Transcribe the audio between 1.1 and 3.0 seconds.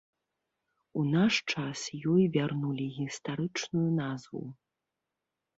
наш час ёй вярнулі